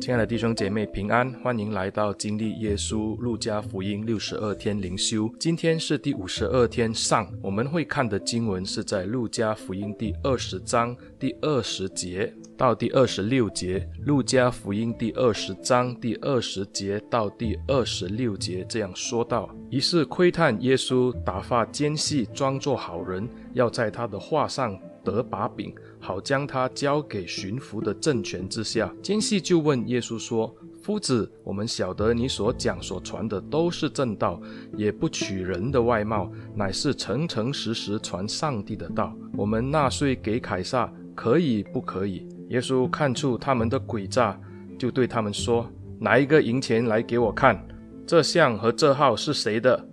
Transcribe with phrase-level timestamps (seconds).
[0.00, 5.30] 亲爱的弟兄姐妹平安，欢迎来到经历耶稣路加福音六十二天灵修。
[5.38, 13.86] 今天是第五十二天上，我们会看的经文是在路加福音第二十章第二十节到第二十六节。
[14.06, 25.74] 路加福音第二十章第二十节到第二十六节这样说道：于是窥探耶稣打发奸细装作好人，要在他的话上得把柄。
[25.98, 28.90] 好将他交给巡抚的政权之下。
[29.02, 34.40] 奸细就问耶稣说：“夫子，我们晓得你所讲所传的都是正道，
[34.76, 39.14] 也不取人的外貌，乃是诚诚实实传上帝的道。
[39.36, 44.40] 我们纳税给凯撒，可以不可以？”耶稣看出他们的诡诈，
[44.78, 45.70] 就对他们说
[46.00, 47.62] ：“拿一个银钱来给我看，
[48.06, 49.86] 这像和这号是谁的？”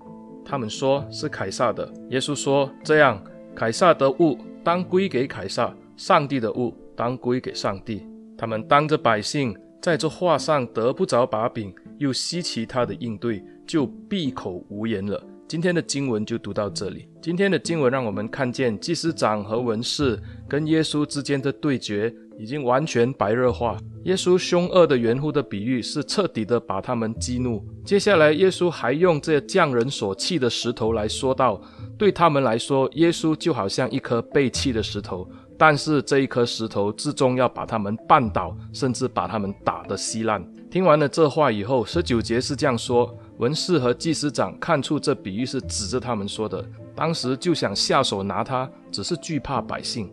[0.46, 1.92] 他们说是凯撒的。
[2.12, 3.22] 耶稣说：“这样，
[3.54, 8.06] 凯撒的物当归给凯撒。”上帝的物当归给上帝。
[8.38, 15.24] 他们当着百姓在这话上得不着把柄，又稀奇他的应对，就闭口无言了。
[15.48, 17.08] 今天的经文就读到这里。
[17.22, 20.20] 今天的经文让我们看见祭司长和文士
[20.50, 23.78] 跟耶稣之间的对决已经完全白热化。
[24.04, 27.66] 耶稣凶恶的圆乎的比喻是彻底的把他们激怒。
[27.86, 31.62] 接下来，耶稣还用这匠人所弃的石头来说道：
[31.98, 35.28] 对他们来说，耶稣就好像一颗被弃的石头。
[35.60, 40.46] 但是这一颗石头最终要把他们绊倒，甚至把他们打得稀烂。
[40.70, 46.64] 听完了这话以后，十九节是这样说：文士和祭司长看出这比喻是指着他们说的，
[46.96, 50.08] 当时就想下手拿他，只是惧怕百姓。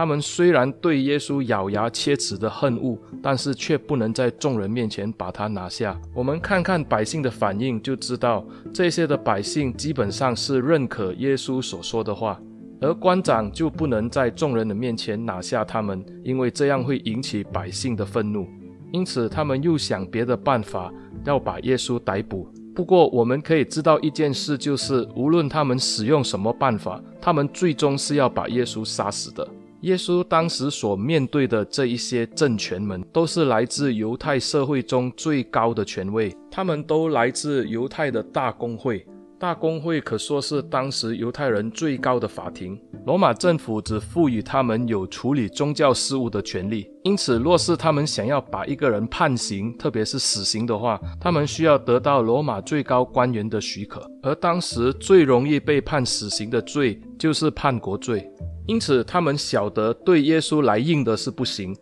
[0.00, 5.94] 他们虽然对耶稣咬牙切齿的恨恶，但是却不能在众人面前把他拿下。
[6.14, 12.40] 我们看看百姓的反应，就知道这些的百姓基本上是认可耶稣所说的话。
[12.80, 18.48] 而官长就不能在众人的面前拿下他们，因为这样会引起百姓的愤怒。
[18.94, 20.90] 因此，他们又想别的办法
[21.26, 22.50] 要把耶稣逮捕。
[22.74, 29.46] 不过，我们可以知道一件事，就是无论他们使用什么办法，他们最终是要把耶稣杀死的。
[29.82, 39.06] 耶稣当时所面对的这一些政权们，都是来自犹太社会中最高的权位，他们都来自犹太的大公会。
[39.38, 42.78] 大公会可说是当时犹太人最高的法庭。
[43.06, 54.06] 罗马政府只赋予他们有处理宗教事务的权利，因此，若是他们想要把一个人判刑，特别是死刑的话，他们需要得到罗马最高官员的许可。
[54.22, 58.30] 而当时最容易被判死刑的罪就是叛国罪，
[58.70, 61.76] 因此他们晓得对耶稣来硬的是不行。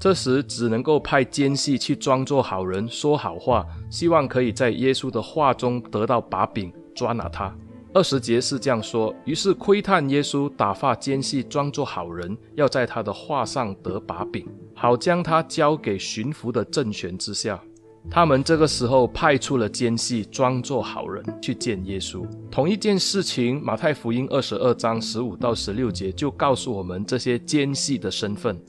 [0.00, 6.72] 这时只能够派奸细去装作好人，说好话，希望可以在耶稣的话中得到把柄。
[6.96, 7.56] 抓拿他。
[7.94, 17.62] 二十节是这样说：于是窥探耶稣，打发奸细装作好人，要在他的话上得把柄，好将他交给巡抚的政权之下。
[18.10, 22.26] 他们这个时候派出了奸细，装作好人去见耶稣。
[22.50, 28.60] 同一件事情，马太福音二十二章十五到十六节就告诉我们这些奸细的身份。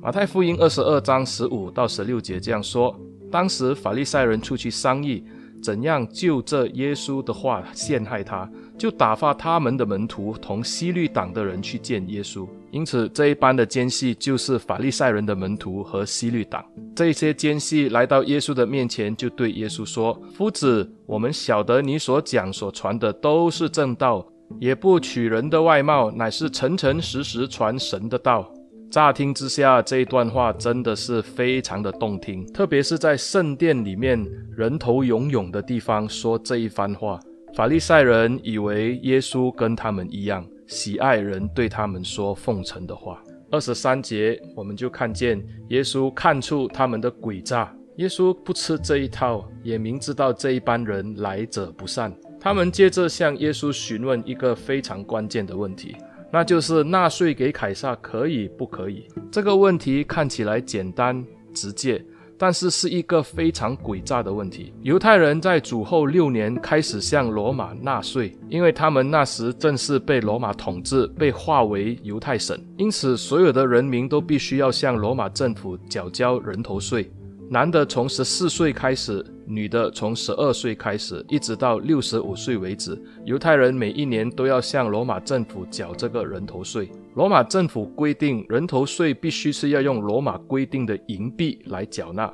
[0.00, 2.98] 马太福音二十二章十五到十六节这样说：
[3.30, 5.24] 当时法利赛人出去商议。
[5.60, 12.48] 怎样就这耶稣的话陷害他，就打发他们的门徒同西律党的人去见耶稣。
[12.70, 16.64] 因此，这一班的奸细就是法利赛人的门徒和西律党。
[16.94, 24.26] 这些奸细来到耶稣的面前，就对耶稣说：“夫子，我们晓得你所讲所传的都是正道，
[24.60, 28.50] 也不取人的外貌，乃是诚诚实实传神的道。”
[28.90, 37.20] 乍听之下，这一段话真的是非常的动听，特别是在圣殿里面人头涌涌的地方说这一番话。
[37.58, 43.20] 法利赛人以为耶稣跟他们一样，喜爱人对他们说奉承的话。
[43.50, 47.74] 二十三节，我们就看见耶稣看出他们的诡诈。
[47.96, 52.16] 耶稣不吃这一套，也明知道这一班人来者不善。
[52.38, 55.96] 他们接着向耶稣询问一个非常关键的问题。
[56.30, 59.08] 那就是纳税给凯撒可以不可以？
[59.32, 62.00] 这个问题看起来简单直接，
[62.38, 64.72] 但是是一个非常诡诈的问题。
[64.82, 77.10] 犹太人在主后六年开始向罗马纳税，因为他们那时正是被罗马统治，被划为犹太省，因此所有的人民都必须要向罗马政府缴交人头税。
[77.50, 83.00] 男的从十四岁开始，女的从十二岁开始，一直到六十五岁为止。
[83.24, 86.90] 犹太人每一年都要向罗马政府缴这个人头税。
[87.14, 92.30] 罗马政府规定，人头税必须是要用罗马规定的银币来缴纳。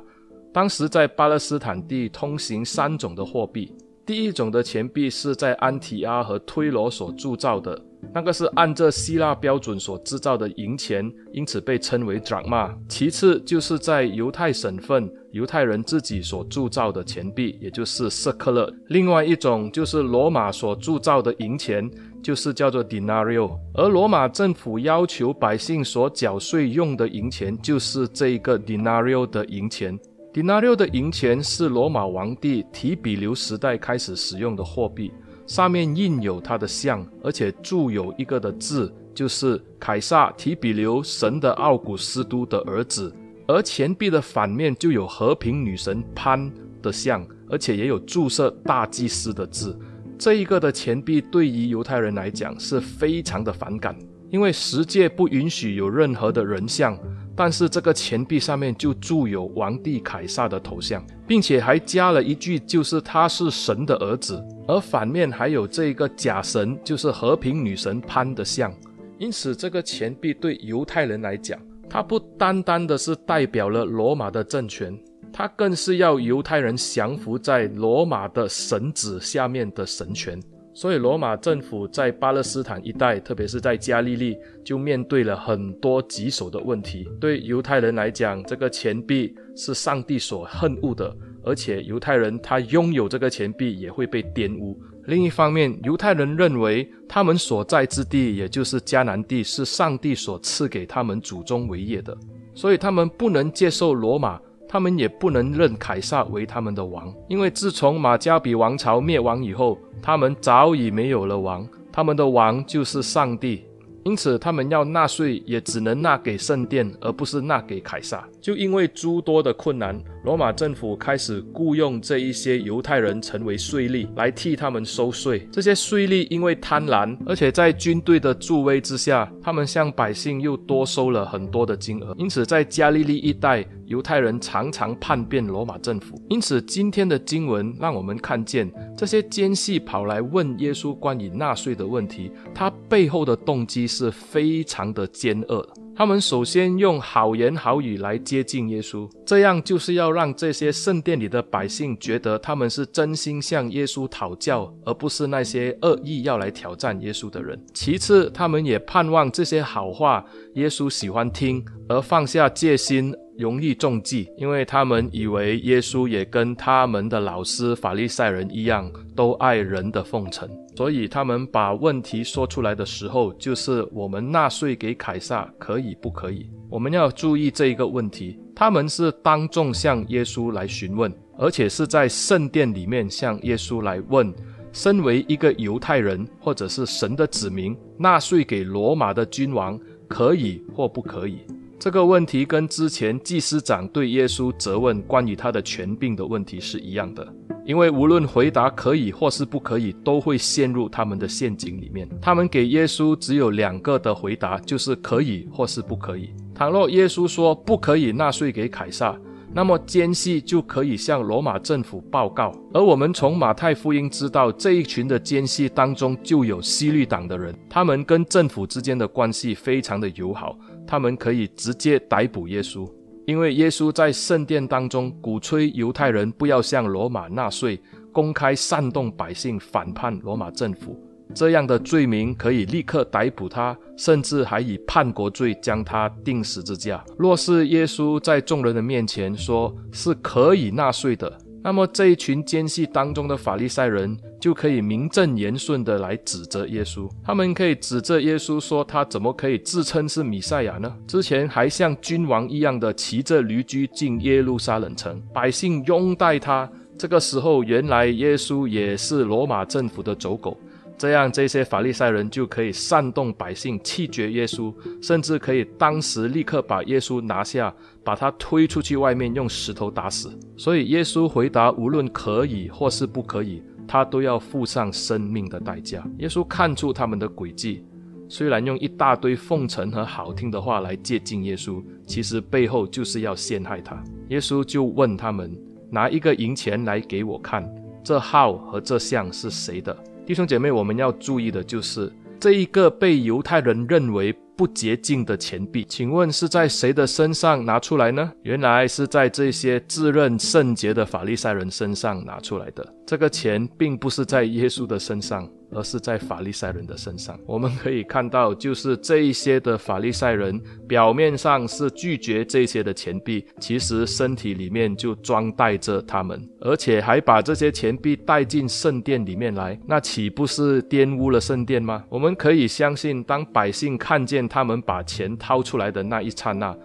[0.51, 3.73] 当时在巴勒斯坦地通行三种的货币，
[4.05, 7.81] 第一种的钱币是在安提阿和推罗所铸造的。
[8.13, 12.75] 那个是按照希腊标准所制造的银钱，因此被称为 DRAMA。
[12.87, 18.73] 其次就是在犹太省份，犹太人自己所铸造的钱币，也就是 sekel。
[18.87, 21.89] 另外一种就是罗马所铸造的银钱，
[22.23, 23.57] 就是叫做 denario。
[23.73, 29.99] 而罗马政府要求百姓所缴税用的银钱，就是这一个 denario 的银钱。
[30.33, 35.09] denario 的银钱是罗马皇帝提比留时代开始使用的货币，
[35.47, 43.13] 上面印有他的像，而且铸有一个的字，就是凯撒提比留神的奥古斯都的儿子。
[43.47, 46.51] 而钱币的反面就有和平女神潘
[46.81, 49.77] 的像，而且也有注射大祭司的字。
[50.17, 53.95] 这一个的钱币对于犹太人来讲是非常的反感，
[54.31, 56.97] 因为十诫不允许有任何的人像。
[57.35, 64.41] 但是这个钱币上面就铸有皇帝凯撒的头像，并且还加了一句，就是他是神的儿子。
[64.67, 68.73] 而反面还有这个假神，就是和平女神潘的像。
[69.17, 71.59] 因此，这个钱币对犹太人来讲，
[71.89, 74.97] 它不单单的是代表了罗马的政权，
[75.31, 80.39] 它更是要犹太人降服在罗马的神子下面的神权。
[80.77, 87.07] 所以，罗马政府在巴勒斯坦一带，特别是在加利利，就面对了很多棘手的问题。
[87.17, 94.77] 对犹太人来讲，这个钱币是上帝所恨恶的，而且犹太人他拥有这个钱币也会被玷污。
[95.05, 102.13] 另一方面，犹太人认为他们所在之地，也就是迦南地，是上帝所赐给他们祖宗为业的，
[102.53, 104.41] 所以他们不能接受罗马。
[104.67, 113.65] 他们也不能认凯撒为他们的王，因为自从马加比王朝灭亡以后，他们早已没有了王，他们的王就是上帝。
[114.05, 118.23] 因此，他们要纳税也只能纳给圣殿，而不是纳给凯撒。
[118.39, 125.49] 就因为诸多的困难，罗马政府开始雇佣这一些犹太人成为税吏，来替他们收税。
[125.51, 132.13] 这些税吏因为贪婪，而且在军队的助威之下，他们向百姓又多收了很多的金额。
[132.19, 136.21] 因此，在加利利一带，犹太人常常叛变罗马政府。
[136.29, 145.67] 因此，今天的经文让我们看见，这些奸细跑来问耶稣关于纳税的问题，他背后的动机是非常的奸恶。
[145.95, 157.57] 他们首先用好言好语来接近耶稣，这样就是要让这些圣殿里的百姓觉得他们是真心向耶稣讨教，而不是那些恶意要来挑战耶稣的人。
[157.73, 160.25] 其次，他们也盼望这些好话
[160.55, 163.15] 耶稣喜欢听，而放下戒心。
[163.37, 176.49] 容易中计，因为他们以为耶稣也跟他们的老师法利赛人一样，都爱人的奉承，所以他们把问题说出来的时候，就是我们纳税给凯撒可以不可以？
[176.69, 184.33] 我们要注意这一个问题，他们是当众向耶稣来询问，而且是在圣殿里面向耶稣来问，
[184.71, 191.39] 身为一个犹太人或者是神的子民，纳税给罗马的君王可以或不可以？
[191.77, 197.27] 这个问题跟之前祭司长对耶稣责问关于他的权柄的问题是一样的，
[197.65, 202.07] 因为无论回答可以或是不可以，都会陷入他们的陷阱里面。
[202.21, 206.29] 他们给耶稣只有两个的回答，就是可以或是不可以。
[206.55, 209.15] 倘若耶稣说不可以纳税给凯撒，
[209.53, 212.51] 那么奸细就可以向罗马政府报告。
[212.73, 220.57] 而我们从马太福音知道，这一群的奸细当中就有希律党的人，他们跟政府之间的关系非常的友好。
[220.87, 222.89] 他们可以直接逮捕耶稣，
[223.25, 230.97] 因为耶稣在圣殿当中鼓吹犹太人不要向罗马纳税，公开煽动百姓反叛罗马政府，
[231.33, 237.03] 这样的罪名可以立刻逮捕他，甚至还以叛国罪将他钉十字架。
[237.17, 250.95] 若是耶稣在众人的面前说是可以纳税的，那么这一群奸细当中的法利赛人就可以名正言顺的来指责耶稣，他们可以指责耶稣说他怎么可以自称是米赛亚呢？
[251.07, 256.69] 之前还像君王一样的骑着驴驹进耶路撒冷城，百姓拥戴他。
[256.99, 260.55] 这个时候，原来耶稣也是罗马政府的走狗。
[260.97, 267.73] 这样，这些法利赛人就可以煽动百姓弃绝耶稣，甚至可以当时立刻把耶稣拿下，
[268.03, 270.31] 把他推出去外面，用石头打死。
[270.55, 276.01] 所以耶稣回答：无论可以或是不可以，他都要付上生命的代价。
[276.19, 277.83] 耶稣看出他们的诡计，
[278.29, 284.01] 虽然用一大堆奉承和好听的话来接近耶稣，其实背后就是要陷害他。
[284.29, 285.53] 耶稣就问他们：
[285.91, 287.69] 拿一个银钱来给我看，
[288.01, 289.95] 这号和这像是谁的？
[290.25, 298.31] 弟兄姐妹，我们要注意的就是这一个被犹太人认为不洁净的钱币，请问是在谁的身上拿出来呢？
[298.41, 302.93] 原来是在这些自认圣洁的法利赛人身上拿出来的。
[303.05, 305.47] 这个钱并不是在耶稣的身上。
[305.75, 307.37] 而是在法利赛人的身上。
[307.45, 322.03] 我们可以看到，就是这一些的法利赛人，表面上是拒绝这些的钱币，其实身体里面就装带着他们，而且还把这些钱币带进圣殿里面来，那岂不是玷污了圣殿吗？
[322.09, 326.75] 我们可以相信，当百姓看见他们把钱掏出来的那一刹那，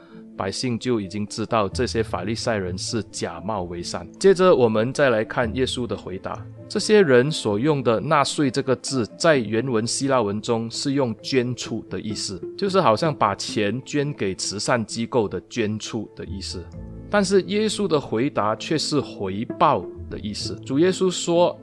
[0.41, 4.11] 百姓就已经知道这些法利赛人是假冒为善。
[4.19, 6.43] 接着，我们再来看耶稣的回答。
[6.67, 16.65] 这些人所用的“纳税”这个字，在原文希腊文中是用“捐出”的意思，就是好像把钱捐给慈善机构的捐出的意思。
[17.11, 20.55] 但是耶稣的回答却是回报的意思。
[20.65, 21.55] 主耶稣说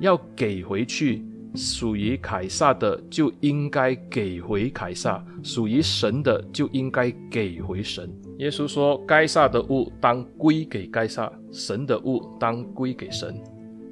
[0.00, 1.22] 要给回去。
[1.54, 8.10] 属于凯撒的就应该给回凯撒，属于神的就应该给回神。
[8.38, 13.38] 耶稣说：“该撒的物当归给该撒，神的物当归给神。”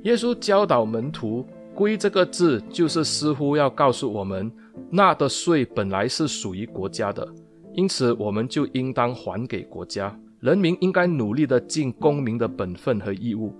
[0.04, 4.50] 耶稣教导门徒“归”这个字，就是似乎要告诉我们，
[4.90, 7.26] 纳的税本来是属于国家的，
[7.74, 10.18] 因此我们就应当还给国家。
[10.40, 13.52] 人民应该努力地尽公民的本分和义务。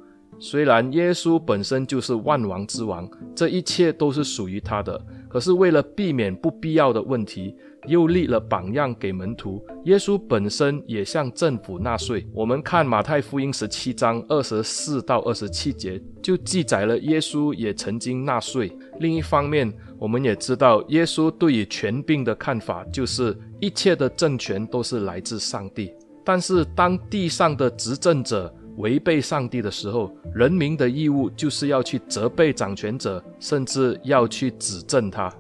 [0.42, 3.06] 虽然耶稣本身就是万王之王，
[3.37, 7.54] 这一切都是属于他的，可是为了避免不必要的问题，
[7.87, 9.62] 又立了榜样给门徒。
[9.85, 12.26] 耶稣本身也向政府纳税。
[12.32, 18.75] 我们看马太福音十七章二十四到二十七节，就记载了耶稣也曾经纳税。
[18.99, 25.92] 另一方面，我们也知道耶稣对于权柄的看法，就是一切的政权都是来自上帝。
[26.25, 35.32] 但是当地上的执政者，违背上帝的时候，人民的义务就是要去责备掌权者，甚至要去指证他。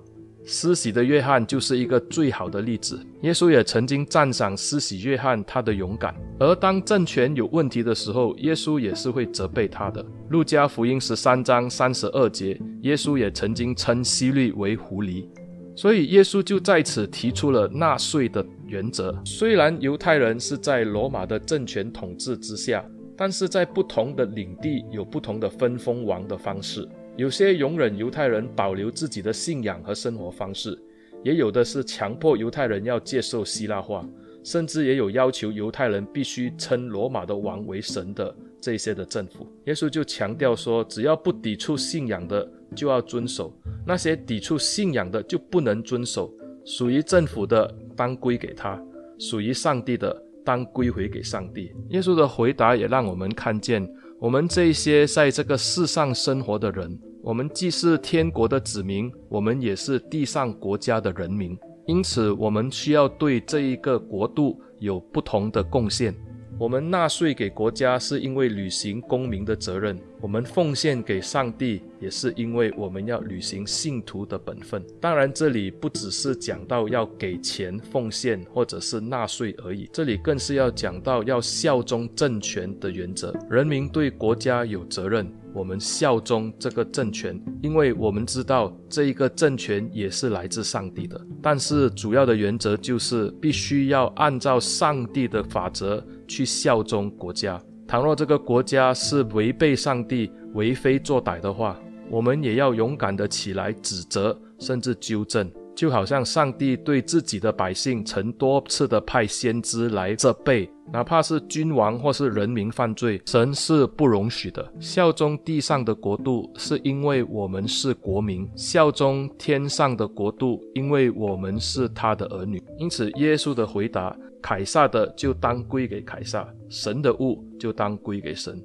[0.42, 2.98] 施洗的约翰就是一个最好的例子。
[3.22, 6.14] 耶稣也曾经赞赏施洗约翰他的勇敢。
[6.38, 10.04] 而当政权有问题的时候，耶稣也是会责备他的。
[10.30, 15.28] 路加福音十三章三十二节，耶稣也曾经称希律为狐狸。
[15.76, 19.16] 所以耶稣就在此提出了纳税的原则。
[19.24, 22.84] 虽然犹太人是在罗马的政权统治之下。
[23.20, 30.78] 但是在不同的领地有不同的分封王的方式，有些容忍犹太人保留自己的信仰和生活方式，
[31.22, 34.08] 也有的是强迫犹太人要接受希腊化，
[34.42, 39.46] 甚至也有要求犹太人必须称罗马的王为神的这些的政府。
[39.66, 43.52] 耶稣就强调说，只要不抵触信仰的就要遵守，
[43.86, 46.32] 那些抵触信仰的就不能遵守。
[46.64, 48.82] 属于政府的当归给他，
[49.18, 50.24] 属于上帝的。
[50.44, 51.72] 当归回给上帝。
[51.90, 53.86] 耶稣的回答也让我们看见，
[54.18, 61.56] 我们这些在这个世上生活的人，我们既是天国的子民，我们也是地上国家的人民。
[61.86, 66.14] 因此，我们需要对这一个国度有不同的贡献。
[66.58, 69.98] 我们纳税给国家，是因为履行公民的责任。
[70.20, 74.84] 我们奉献给上帝，也是因为我们要履行信徒的本分。
[75.00, 83.34] 当然，这里不只是讲到要给钱奉献或者是纳税而已，这里更是要讲到要效忠政权的原则。
[83.50, 91.20] 人民对国家有责任，我们效忠这个政权，因为我们知道这一个政权也是来自上帝的。
[91.42, 97.60] 但是主要的原则就是必须要按照上帝的法则去效忠国家。
[97.86, 101.76] 倘若这个国家是违背上帝、为非作歹的话，
[102.10, 105.50] 我们也要勇敢地起来指责，甚至纠正。
[105.76, 114.70] 就好像上帝对自己的百姓曾多次的派先知来责备，哪怕是君王或是人民犯罪，神是不容许的。
[114.78, 122.62] 效忠地上的国度，是因为我们是国民；效忠天上的国度，因为我们是他的儿女。
[122.76, 124.14] 因此，耶稣的回答。
[124.42, 128.58] 凯撒的就当归给凯撒，神的物就当归给神。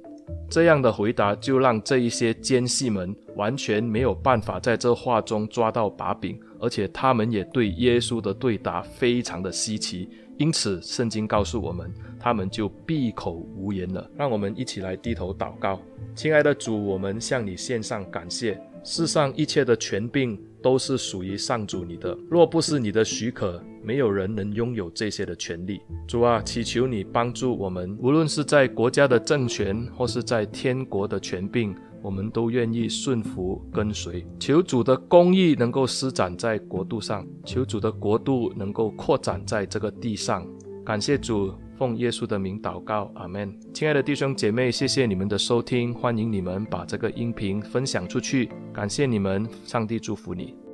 [0.48, 10.08] 这样的回答就让这一些奸细们完全没有办法在这话中抓到把柄，而且他们也对耶稣的对答非常的稀奇。
[10.38, 11.90] 因此，圣经告诉我们，
[12.20, 14.10] 他们就闭口无言了。
[14.16, 15.80] 让我们一起来低头祷告，
[16.14, 18.60] 亲爱的主，我们向你献上感谢。
[18.84, 25.80] 世上一切的权柄都是属于上主你的，若不是你的许可，没有人能拥有这些的权利。
[26.08, 34.26] 主啊，祈求你帮助我们，无论是在国家的政权，或是在天国的权柄，我们都愿意顺服跟随。
[34.40, 40.44] 求主的公义能够施展在国度上，求主的国度能够扩展在这个地上。
[40.84, 41.54] 感谢主。
[41.76, 43.54] 奉耶稣的名祷告，阿门。
[43.72, 50.65] 亲爱的弟兄姐妹，谢谢你们的收听，欢迎你们把这个音频分享出去，感谢你们，上帝祝福你。